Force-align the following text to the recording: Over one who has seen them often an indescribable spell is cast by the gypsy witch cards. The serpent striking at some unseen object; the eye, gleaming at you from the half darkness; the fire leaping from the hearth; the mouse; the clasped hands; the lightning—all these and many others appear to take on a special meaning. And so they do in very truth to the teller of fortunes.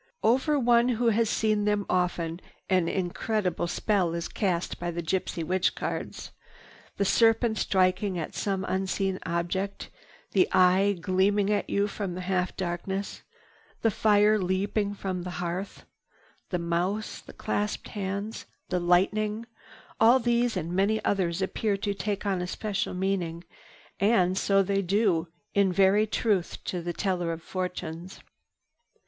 Over 0.23 0.57
one 0.57 0.89
who 0.89 1.09
has 1.09 1.29
seen 1.29 1.65
them 1.65 1.85
often 1.87 2.39
an 2.71 2.87
indescribable 2.89 3.67
spell 3.67 4.15
is 4.15 4.27
cast 4.27 4.79
by 4.79 4.89
the 4.89 5.03
gypsy 5.03 5.43
witch 5.43 5.75
cards. 5.75 6.31
The 6.97 7.05
serpent 7.05 7.59
striking 7.59 8.17
at 8.17 8.33
some 8.33 8.65
unseen 8.67 9.19
object; 9.27 9.91
the 10.31 10.47
eye, 10.53 10.97
gleaming 10.99 11.51
at 11.53 11.69
you 11.69 11.87
from 11.87 12.15
the 12.15 12.21
half 12.21 12.57
darkness; 12.57 13.21
the 13.83 13.91
fire 13.91 14.39
leaping 14.39 14.95
from 14.95 15.21
the 15.21 15.29
hearth; 15.37 15.85
the 16.49 16.57
mouse; 16.57 17.21
the 17.21 17.31
clasped 17.31 17.89
hands; 17.89 18.47
the 18.69 18.79
lightning—all 18.79 20.17
these 20.17 20.57
and 20.57 20.73
many 20.73 21.05
others 21.05 21.43
appear 21.43 21.77
to 21.77 21.93
take 21.93 22.25
on 22.25 22.41
a 22.41 22.47
special 22.47 22.95
meaning. 22.95 23.43
And 23.99 24.35
so 24.35 24.63
they 24.63 24.81
do 24.81 25.27
in 25.53 25.71
very 25.71 26.07
truth 26.07 26.57
to 26.63 26.81
the 26.81 26.91
teller 26.91 27.31
of 27.31 27.43
fortunes. 27.43 28.19